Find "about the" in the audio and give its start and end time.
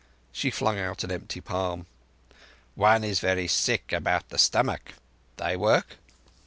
3.93-4.39